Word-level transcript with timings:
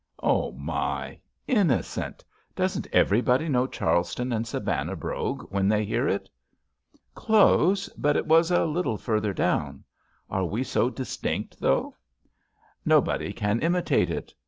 "Oh 0.23 0.51
my! 0.53 1.19
Innocent! 1.45 2.25
Doesn't 2.55 2.87
everybody 2.91 3.47
know 3.47 3.67
Charleston 3.67 4.33
and 4.33 4.47
Savannah 4.47 4.95
brogue 4.95 5.47
A^hen 5.51 5.69
they 5.69 5.85
hear 5.85 6.07
it?" 6.07 6.27
"Close. 7.13 7.87
But 7.89 8.17
it 8.17 8.25
was 8.25 8.49
a 8.49 8.65
little 8.65 8.97
further 8.97 9.31
down. 9.31 9.83
Are 10.27 10.43
we 10.45 10.63
so 10.63 10.89
distinct, 10.89 11.59
though?" 11.59 11.97
"Nobody 12.83 13.31
can 13.31 13.59
imitate 13.59 14.09
it. 14.09 14.33